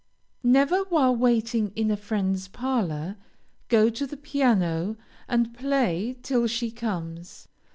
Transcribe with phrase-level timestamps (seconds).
[0.41, 3.17] Never, while waiting in a friend's parlor,
[3.69, 7.47] go to the piano and play till she comes.